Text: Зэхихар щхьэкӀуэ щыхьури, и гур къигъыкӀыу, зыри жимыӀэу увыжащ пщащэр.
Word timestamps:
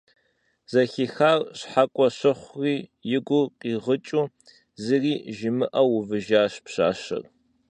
Зэхихар 0.71 1.39
щхьэкӀуэ 1.57 2.07
щыхьури, 2.17 2.77
и 3.15 3.19
гур 3.25 3.47
къигъыкӀыу, 3.59 4.27
зыри 4.83 5.13
жимыӀэу 5.37 5.89
увыжащ 5.97 6.53
пщащэр. 6.65 7.23